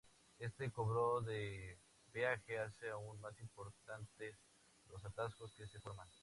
[0.39, 1.77] Este cobro de
[2.11, 4.35] peaje hace aún más importantes
[4.89, 6.07] los atascos que se forman.